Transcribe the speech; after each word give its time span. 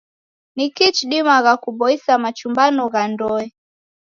Ni 0.55 0.65
kii 0.75 0.91
chidimagha 0.97 1.53
kuboisa 1.63 2.13
machumbano 2.23 2.83
gha 2.93 3.03
ndoe? 3.13 3.45